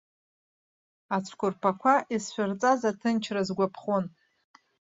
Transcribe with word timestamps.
Ацәқәырԥақәа 1.15 1.93
исшәырҵаз 2.15 2.81
аҭынчра 2.89 3.41
сгәаԥхон. 3.47 4.05